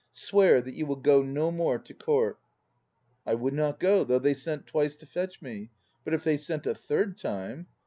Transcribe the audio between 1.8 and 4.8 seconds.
Court!" "I would not go, though they sent